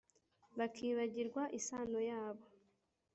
bakibagirwa 0.57 1.41
isano 1.59 1.99
yabo 2.09 2.45